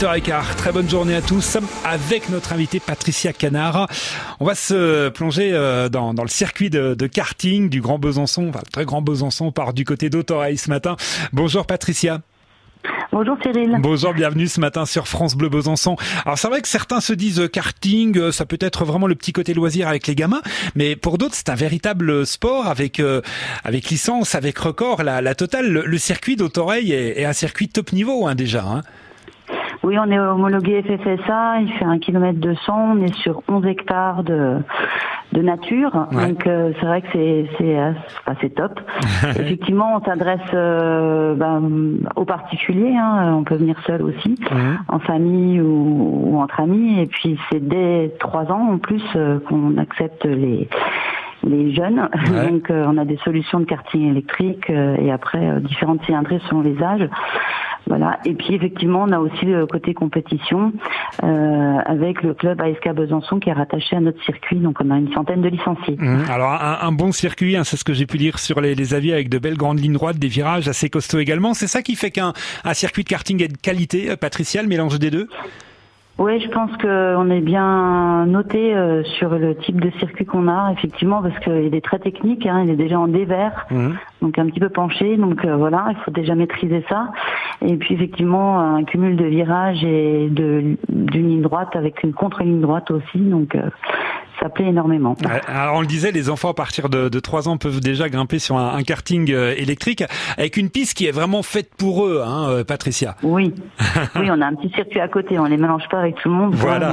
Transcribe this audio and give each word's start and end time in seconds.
8h15, 0.00 0.56
très 0.56 0.72
bonne 0.72 0.90
journée 0.90 1.14
à 1.14 1.22
tous 1.22 1.56
avec 1.84 2.28
notre 2.28 2.52
invitée 2.52 2.80
Patricia 2.80 3.32
Canard. 3.32 3.88
On 4.40 4.44
va 4.44 4.56
se 4.56 5.08
plonger 5.10 5.52
euh, 5.52 5.88
dans, 5.88 6.12
le 6.12 6.26
circuit 6.26 6.68
de, 6.68 7.06
karting 7.06 7.68
du 7.68 7.80
Grand 7.80 8.00
Besançon, 8.00 8.48
enfin 8.48 8.58
le 8.66 8.72
très 8.72 8.84
Grand 8.84 9.02
Besançon 9.02 9.52
part 9.52 9.72
du 9.72 9.84
côté 9.84 10.10
d'Autorail 10.10 10.56
ce 10.56 10.68
matin. 10.68 10.96
Bonjour 11.32 11.64
Patricia. 11.64 12.22
Bonjour 13.12 13.36
Cyril. 13.40 13.76
Bonjour, 13.78 14.12
bienvenue 14.14 14.48
ce 14.48 14.58
matin 14.58 14.84
sur 14.84 15.06
France 15.06 15.36
Bleu 15.36 15.48
Besançon. 15.48 15.94
Alors 16.24 16.38
c'est 16.38 16.48
vrai 16.48 16.60
que 16.60 16.66
certains 16.66 17.00
se 17.00 17.12
disent 17.12 17.38
euh, 17.38 17.46
karting, 17.46 18.18
euh, 18.18 18.32
ça 18.32 18.46
peut 18.46 18.58
être 18.60 18.84
vraiment 18.84 19.06
le 19.06 19.14
petit 19.14 19.32
côté 19.32 19.54
loisir 19.54 19.86
avec 19.86 20.08
les 20.08 20.16
gamins, 20.16 20.42
mais 20.74 20.96
pour 20.96 21.18
d'autres 21.18 21.36
c'est 21.36 21.50
un 21.50 21.54
véritable 21.54 22.26
sport 22.26 22.66
avec 22.66 23.00
avec 23.62 23.90
licence, 23.90 24.34
avec 24.34 24.58
record, 24.58 25.04
la, 25.04 25.34
totale. 25.36 25.70
Le, 25.70 25.98
circuit 25.98 26.34
d'Autoreil 26.34 26.90
est, 26.90 27.24
un 27.24 27.32
circuit 27.32 27.68
top 27.68 27.92
niveau 27.92 28.26
hein, 28.26 28.34
déjà. 28.34 28.64
Hein. 28.64 28.82
Oui, 29.84 29.98
on 29.98 30.10
est 30.10 30.18
homologué 30.18 30.82
FFSA, 30.82 31.60
il 31.60 31.70
fait 31.74 31.84
un 31.84 31.98
kilomètre 31.98 32.38
200, 32.38 32.94
on 32.94 33.02
est 33.02 33.14
sur 33.16 33.42
11 33.48 33.66
hectares 33.66 34.24
de, 34.24 34.56
de 35.32 35.42
nature, 35.42 36.06
donc 36.10 36.46
euh, 36.46 36.72
c'est 36.80 36.86
vrai 36.86 37.02
que 37.02 37.08
c'est 37.12 37.50
c'est 37.58 37.76
euh, 37.76 38.48
top. 38.56 38.80
Effectivement, 39.28 39.96
on 39.96 40.02
s'adresse 40.02 40.40
euh, 40.54 41.34
ben, 41.34 41.98
aux 42.16 42.24
particuliers, 42.24 42.96
hein, 42.96 43.34
on 43.36 43.44
peut 43.44 43.56
venir 43.56 43.76
seul 43.86 44.00
aussi, 44.00 44.36
en 44.88 45.00
famille 45.00 45.60
ou, 45.60 46.38
entre 46.40 46.60
amis, 46.60 47.00
et 47.00 47.06
puis 47.06 47.38
c'est 47.52 47.60
dès 47.60 48.14
trois 48.18 48.50
ans 48.50 48.70
en 48.72 48.78
plus 48.78 49.04
qu'on 49.46 49.76
accepte 49.76 50.24
les 50.24 50.66
les 51.46 51.74
jeunes. 51.74 52.08
Donc 52.48 52.70
on 52.70 52.96
a 52.96 53.04
des 53.04 53.18
solutions 53.18 53.60
de 53.60 53.66
karting 53.66 54.08
électrique 54.08 54.70
et 54.70 55.12
après 55.12 55.60
différentes 55.60 56.02
cylindrées 56.06 56.40
selon 56.48 56.62
les 56.62 56.82
âges. 56.82 57.06
Voilà. 57.86 58.18
Et 58.24 58.34
puis 58.34 58.54
effectivement, 58.54 59.02
on 59.02 59.12
a 59.12 59.18
aussi 59.18 59.44
le 59.44 59.66
côté 59.66 59.94
compétition 59.94 60.72
euh, 61.22 61.78
avec 61.84 62.22
le 62.22 62.34
club 62.34 62.60
ASK 62.60 62.88
Besançon 62.94 63.38
qui 63.38 63.50
est 63.50 63.52
rattaché 63.52 63.96
à 63.96 64.00
notre 64.00 64.22
circuit. 64.24 64.56
Donc 64.56 64.78
on 64.82 64.90
a 64.90 64.96
une 64.96 65.12
centaine 65.12 65.42
de 65.42 65.48
licenciés. 65.48 65.96
Mmh. 65.98 66.24
Alors 66.30 66.52
un, 66.52 66.92
bon 66.92 67.12
circuit, 67.12 67.56
hein, 67.56 67.64
c'est 67.64 67.76
ce 67.76 67.84
que 67.84 67.92
j'ai 67.92 68.06
pu 68.06 68.16
lire 68.16 68.38
sur 68.38 68.60
les, 68.60 68.94
avis 68.94 69.12
avec 69.12 69.28
de 69.28 69.38
belles 69.38 69.56
grandes 69.56 69.80
lignes 69.80 69.94
droites, 69.94 70.18
des 70.18 70.28
virages 70.28 70.68
assez 70.68 70.88
costauds 70.88 71.18
également. 71.18 71.54
C'est 71.54 71.66
ça 71.66 71.82
qui 71.82 71.96
fait 71.96 72.10
qu'un 72.10 72.32
circuit 72.72 73.04
de 73.04 73.08
karting 73.08 73.42
est 73.42 73.48
de 73.48 73.56
qualité, 73.56 74.10
euh, 74.10 74.16
Patricia, 74.16 74.62
le 74.62 74.68
mélange 74.68 74.98
des 74.98 75.10
deux? 75.10 75.28
Oui, 76.16 76.40
je 76.40 76.48
pense 76.48 76.70
qu'on 76.76 77.28
est 77.30 77.40
bien 77.40 78.26
noté 78.26 78.72
euh, 78.72 79.02
sur 79.18 79.30
le 79.30 79.56
type 79.56 79.80
de 79.80 79.90
circuit 79.98 80.24
qu'on 80.24 80.46
a, 80.46 80.72
effectivement, 80.72 81.20
parce 81.20 81.36
qu'il 81.40 81.74
est 81.74 81.84
très 81.84 81.98
technique, 81.98 82.46
hein, 82.46 82.62
il 82.64 82.70
est 82.70 82.76
déjà 82.76 83.00
en 83.00 83.08
dévers, 83.08 83.66
mmh. 83.70 83.88
Donc 84.24 84.38
un 84.38 84.46
petit 84.46 84.60
peu 84.60 84.70
penché, 84.70 85.18
donc 85.18 85.44
euh, 85.44 85.54
voilà, 85.56 85.88
il 85.90 85.96
faut 85.96 86.10
déjà 86.10 86.34
maîtriser 86.34 86.82
ça. 86.88 87.12
Et 87.60 87.76
puis 87.76 87.94
effectivement, 87.94 88.58
un 88.58 88.82
cumul 88.84 89.16
de 89.16 89.26
virages 89.26 89.84
et 89.84 90.28
d'une 90.30 90.78
ligne 90.88 91.42
droite 91.42 91.76
avec 91.76 92.02
une 92.02 92.14
contre-ligne 92.14 92.62
droite 92.62 92.90
aussi, 92.90 93.18
donc 93.18 93.54
euh, 93.54 93.68
ça 94.44 94.50
plaît 94.50 94.66
énormément. 94.66 95.16
Alors 95.48 95.76
on 95.76 95.80
le 95.80 95.86
disait, 95.86 96.12
les 96.12 96.28
enfants 96.28 96.50
à 96.50 96.54
partir 96.54 96.90
de, 96.90 97.08
de 97.08 97.18
3 97.18 97.48
ans 97.48 97.56
peuvent 97.56 97.80
déjà 97.80 98.10
grimper 98.10 98.38
sur 98.38 98.58
un, 98.58 98.82
karting 98.82 99.32
euh, 99.32 99.54
électrique 99.56 100.04
avec 100.36 100.58
une 100.58 100.68
piste 100.68 100.98
qui 100.98 101.06
est 101.06 101.12
vraiment 101.12 101.42
faite 101.42 101.70
pour 101.74 102.04
eux, 102.04 102.22
hein, 102.22 102.50
euh, 102.50 102.62
Patricia. 102.62 103.16
Oui, 103.22 103.54
oui, 104.16 104.28
on 104.30 104.42
a 104.42 104.46
un 104.46 104.54
petit 104.54 104.68
circuit 104.74 105.00
à 105.00 105.08
côté, 105.08 105.38
on 105.38 105.46
les 105.46 105.56
mélange 105.56 105.88
pas 105.90 106.00
avec 106.00 106.16
tout 106.16 106.28
le 106.28 106.34
monde. 106.34 106.54
Voilà. 106.56 106.92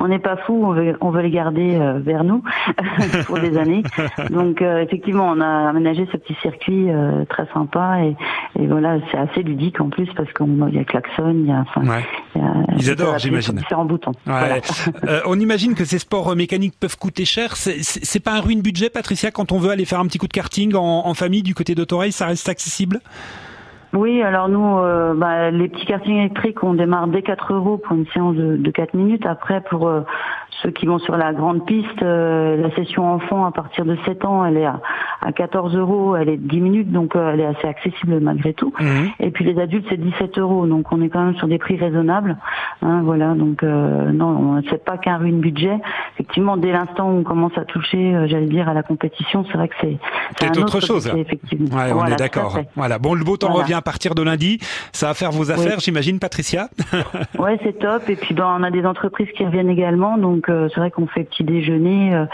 On 0.00 0.08
n'est 0.08 0.18
pas 0.18 0.36
fou, 0.36 0.66
on 0.66 0.72
veut, 0.74 0.98
on 1.00 1.08
veut 1.08 1.22
les 1.22 1.30
garder 1.30 1.76
euh, 1.76 1.98
vers 1.98 2.24
nous 2.24 2.44
pour 3.26 3.38
des 3.38 3.56
années. 3.56 3.82
Donc 4.28 4.60
effectivement, 4.60 5.30
on 5.30 5.40
a 5.40 5.70
aménagé 5.70 6.06
ce 6.12 6.18
petit 6.18 6.36
circuit 6.42 6.88
très 7.30 7.46
sympa 7.54 8.00
et, 8.02 8.16
et 8.60 8.66
voilà, 8.66 8.98
c'est 9.10 9.16
assez 9.16 9.42
ludique 9.42 9.80
en 9.80 9.88
plus 9.88 10.10
parce 10.14 10.30
qu'il 10.34 10.74
y 10.74 10.78
a 10.78 10.84
klaxon, 10.84 11.30
il 11.30 11.46
y 11.46 11.52
a, 11.52 11.64
enfin, 11.74 12.02
ils 12.76 12.90
adorent, 12.90 13.18
j'imagine. 13.18 13.54
Différents 13.54 13.86
boutons. 13.86 14.12
on 15.24 15.40
imagine 15.40 15.74
que 15.74 15.86
ces 15.86 16.01
sports 16.02 16.34
mécaniques 16.36 16.74
peuvent 16.78 16.98
coûter 16.98 17.24
cher. 17.24 17.56
C'est 17.56 18.20
pas 18.20 18.32
un 18.32 18.40
ruine 18.40 18.60
budget, 18.60 18.90
Patricia, 18.90 19.30
quand 19.30 19.52
on 19.52 19.58
veut 19.58 19.70
aller 19.70 19.84
faire 19.84 20.00
un 20.00 20.06
petit 20.06 20.18
coup 20.18 20.28
de 20.28 20.32
karting 20.32 20.74
en, 20.74 21.14
famille 21.14 21.42
du 21.42 21.54
côté 21.54 21.74
d'Autoreil, 21.74 22.12
ça 22.12 22.26
reste 22.26 22.48
accessible? 22.48 23.00
Oui, 23.92 24.22
alors 24.22 24.48
nous, 24.48 24.78
euh, 24.78 25.14
bah, 25.14 25.50
les 25.50 25.68
petits 25.68 25.84
kartings 25.84 26.16
électriques, 26.16 26.62
on 26.62 26.74
démarre 26.74 27.08
dès 27.08 27.22
4 27.22 27.52
euros 27.52 27.76
pour 27.76 27.94
une 27.94 28.06
séance 28.06 28.34
de, 28.36 28.56
de 28.56 28.70
4 28.70 28.94
minutes. 28.94 29.26
Après, 29.26 29.60
pour 29.60 29.86
euh, 29.86 30.00
ceux 30.62 30.70
qui 30.70 30.86
vont 30.86 30.98
sur 30.98 31.16
la 31.16 31.32
grande 31.32 31.66
piste, 31.66 32.02
euh, 32.02 32.56
la 32.56 32.74
session 32.74 33.12
enfant 33.12 33.44
à 33.44 33.50
partir 33.50 33.84
de 33.84 33.96
7 34.06 34.24
ans, 34.24 34.44
elle 34.44 34.56
est 34.56 34.64
à, 34.64 34.80
à 35.20 35.32
14 35.32 35.76
euros, 35.76 36.16
elle 36.16 36.28
est 36.28 36.36
10 36.36 36.60
minutes, 36.60 36.92
donc 36.92 37.16
euh, 37.16 37.32
elle 37.32 37.40
est 37.40 37.46
assez 37.46 37.66
accessible 37.66 38.20
malgré 38.20 38.54
tout. 38.54 38.72
Mhm. 38.80 39.10
Et 39.20 39.30
puis 39.30 39.44
les 39.44 39.60
adultes, 39.60 39.86
c'est 39.90 40.00
17 40.00 40.38
euros, 40.38 40.66
donc 40.66 40.90
on 40.92 41.02
est 41.02 41.08
quand 41.08 41.24
même 41.24 41.36
sur 41.36 41.48
des 41.48 41.58
prix 41.58 41.76
raisonnables. 41.76 42.36
Hein, 42.82 43.02
voilà, 43.04 43.34
donc 43.34 43.62
euh, 43.62 44.10
non, 44.12 44.62
c'est 44.70 44.84
pas 44.84 44.98
qu'un 44.98 45.18
ruine 45.18 45.40
budget. 45.40 45.78
Effectivement, 46.14 46.56
dès 46.56 46.72
l'instant 46.72 47.10
où 47.10 47.18
on 47.18 47.22
commence 47.24 47.56
à 47.56 47.64
toucher, 47.64 48.26
j'allais 48.26 48.46
dire, 48.46 48.68
à 48.68 48.74
la 48.74 48.82
compétition, 48.82 49.44
c'est 49.50 49.58
vrai 49.58 49.68
que 49.68 49.74
c'est 49.80 49.98
c'est 50.38 50.58
autre, 50.58 50.80
chose. 50.80 51.10
effectivement. 51.16 51.76
Ouais, 51.76 51.92
on 51.92 52.06
est 52.06 52.16
d'accord. 52.16 52.58
Voilà. 52.76 52.98
Bon, 52.98 53.14
le 53.14 53.24
beau 53.24 53.36
temps 53.36 53.52
revient 53.52 53.80
à 53.82 53.84
partir 53.84 54.14
de 54.14 54.22
lundi. 54.22 54.60
Ça 54.92 55.08
va 55.08 55.14
faire 55.14 55.32
vos 55.32 55.50
affaires, 55.50 55.80
j'imagine, 55.80 56.20
Patricia. 56.20 56.68
ouais, 57.38 57.58
c'est 57.64 57.80
top. 57.80 58.08
Et 58.08 58.14
puis, 58.14 58.32
ben, 58.32 58.46
on 58.56 58.62
a 58.62 58.70
des 58.70 58.86
entreprises 58.86 59.26
qui 59.36 59.44
reviennent 59.44 59.68
également, 59.68 60.18
donc 60.18 60.48
euh, 60.48 60.68
c'est 60.72 60.78
vrai 60.78 60.92
qu'on 60.92 61.08
fait 61.08 61.24
petit 61.24 61.42
déjeuner, 61.42 62.14
euh, 62.14 62.24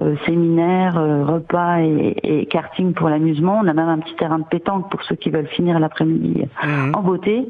euh, 0.00 0.14
séminaire, 0.24 0.94
repas 0.94 1.80
et, 1.80 2.48
karting 2.50 2.94
pour 2.94 3.10
l'amusement. 3.10 3.60
On 3.62 3.68
a 3.68 3.74
même 3.74 3.88
un 3.88 3.98
petit 3.98 4.14
terrain 4.16 4.38
de 4.38 4.44
pétanque 4.44 4.90
pour 4.90 5.02
ceux 5.04 5.14
qui 5.14 5.28
veulent 5.28 5.48
finir 5.48 5.78
l'après-midi 5.78 6.44
mhm. 6.64 6.94
en 6.94 7.02
beauté. 7.02 7.46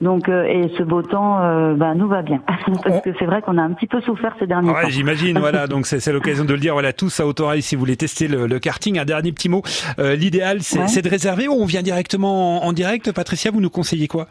Donc 0.00 0.28
et 0.28 0.70
ce 0.76 0.82
beau 0.82 1.02
temps, 1.02 1.38
ben, 1.74 1.94
nous 1.94 2.08
va 2.08 2.22
bien 2.22 2.40
parce 2.84 3.00
que 3.02 3.10
c'est 3.18 3.24
vrai 3.24 3.40
qu'on 3.40 3.56
a 3.56 3.62
un 3.62 3.72
petit 3.72 3.86
peu 3.86 4.00
souffert 4.02 4.34
ces 4.38 4.46
derniers 4.46 4.70
ouais, 4.70 4.90
J'imagine. 4.90 5.38
voilà. 5.38 5.66
Donc 5.68 5.86
c'est 5.86 6.12
l'occasion 6.12 6.44
de 6.44 6.52
le 6.52 6.60
dire. 6.60 6.74
Voilà, 6.74 6.92
tous 6.92 7.20
à 7.20 7.26
Autorail 7.26 7.62
si 7.62 7.74
vous 7.74 7.80
voulez 7.80 7.96
tester 7.96 8.28
le, 8.28 8.46
le 8.46 8.58
karting. 8.58 8.98
Un 8.98 9.04
dernier 9.04 9.32
petit 9.32 9.48
mot. 9.48 9.62
L'idéal, 9.98 10.62
c'est 10.62 11.02
de 11.02 11.08
réserver 11.08 11.48
ou 11.48 11.52
on 11.52 11.66
vient 11.66 11.82
directement 11.82 12.64
en 12.64 12.72
direct? 12.72 12.97
Patricia, 13.04 13.50
vous 13.50 13.60
nous 13.60 13.70
conseillez 13.70 14.08
quoi? 14.08 14.28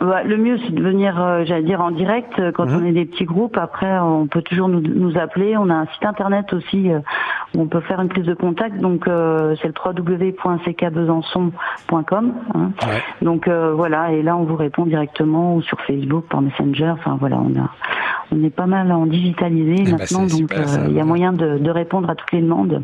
Bah, 0.00 0.24
le 0.24 0.36
mieux, 0.36 0.58
c'est 0.58 0.74
de 0.74 0.82
venir, 0.82 1.22
euh, 1.22 1.44
j'allais 1.44 1.62
dire, 1.62 1.80
en 1.80 1.92
direct 1.92 2.36
euh, 2.38 2.52
quand 2.52 2.66
mhm. 2.66 2.82
on 2.82 2.86
est 2.86 2.92
des 2.92 3.04
petits 3.04 3.24
groupes. 3.24 3.56
Après, 3.56 3.96
on 3.98 4.26
peut 4.26 4.42
toujours 4.42 4.68
nous, 4.68 4.80
nous, 4.80 5.16
appeler. 5.18 5.56
On 5.56 5.70
a 5.70 5.74
un 5.74 5.86
site 5.86 6.04
internet 6.04 6.52
aussi 6.52 6.90
euh, 6.90 6.98
où 7.54 7.62
on 7.62 7.66
peut 7.66 7.80
faire 7.80 8.00
une 8.00 8.08
prise 8.08 8.24
de 8.24 8.34
contact. 8.34 8.78
Donc, 8.78 9.04
c'est 9.04 9.68
le 9.68 9.74
www.ckbesançon.com. 9.84 12.34
Hein. 12.54 12.70
Donc 13.22 13.48
voilà, 13.48 14.10
et 14.12 14.22
là, 14.22 14.36
on 14.36 14.42
vous 14.42 14.56
répond 14.56 14.86
directement 14.86 15.54
ou 15.54 15.62
sur 15.62 15.80
Facebook, 15.82 16.24
par 16.28 16.42
Messenger. 16.42 16.90
Enfin 16.90 17.16
voilà, 17.20 17.38
on 17.38 17.54
a 17.58 17.70
on 18.30 18.42
est 18.44 18.50
pas 18.50 18.66
mal 18.66 18.90
en 18.92 19.06
digitalisé 19.06 19.76
eh 19.78 19.84
ben, 19.84 19.96
maintenant, 19.98 20.26
donc 20.26 20.52
euh, 20.52 20.86
il 20.88 20.94
y 20.94 21.00
a 21.00 21.04
moyen 21.04 21.32
de, 21.32 21.58
de, 21.58 21.70
répondre 21.70 22.08
à 22.10 22.14
toutes 22.14 22.32
les 22.32 22.40
demandes, 22.40 22.82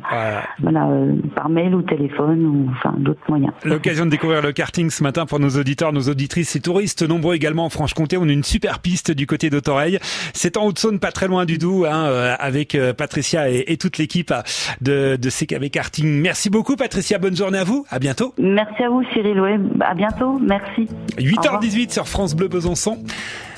voilà, 0.60 0.88
euh, 0.88 1.14
par 1.34 1.48
mail 1.48 1.74
ou 1.74 1.82
téléphone 1.82 2.44
ou 2.46 2.70
enfin 2.70 2.94
d'autres 2.98 3.20
moyens. 3.28 3.52
L'occasion 3.64 4.06
de 4.06 4.10
découvrir 4.10 4.42
le 4.42 4.52
karting 4.52 4.90
ce 4.90 5.02
matin 5.02 5.26
pour 5.26 5.40
nos 5.40 5.50
auditeurs, 5.50 5.92
nos 5.92 6.08
auditrices 6.08 6.56
et 6.56 6.60
touristes 6.60 7.02
nombreux 7.02 7.34
également 7.34 7.64
en 7.64 7.70
Franche-Comté. 7.70 8.16
On 8.16 8.28
a 8.28 8.32
une 8.32 8.44
super 8.44 8.80
piste 8.80 9.10
du 9.10 9.26
côté 9.26 9.50
d'Autoreil. 9.50 9.98
C'est 10.34 10.56
en 10.56 10.66
Haute-Saône, 10.66 10.98
pas 10.98 11.12
très 11.12 11.28
loin 11.28 11.44
du 11.44 11.58
Doubs, 11.58 11.84
hein, 11.84 12.06
euh, 12.06 12.34
avec 12.38 12.76
Patricia 12.96 13.50
et, 13.50 13.64
et 13.68 13.76
toute 13.76 13.98
l'équipe 13.98 14.32
de, 14.80 15.16
de 15.16 15.30
CKB 15.30 15.70
Karting. 15.70 16.20
Merci 16.20 16.50
beaucoup 16.50 16.76
Patricia, 16.76 17.18
bonne 17.18 17.36
journée 17.36 17.58
à 17.58 17.64
vous, 17.64 17.84
à 17.90 17.98
bientôt. 17.98 18.34
Merci 18.38 18.82
à 18.82 18.88
vous 18.88 19.02
Cyril, 19.12 19.40
ouais, 19.40 19.58
à 19.80 19.94
bientôt, 19.94 20.38
merci. 20.38 20.88
8h18 21.18 21.92
sur 21.92 22.08
France 22.08 22.34
Bleu 22.34 22.48
Besançon. 22.48 22.98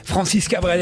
Francis 0.05 0.49
Cabrel 0.49 0.81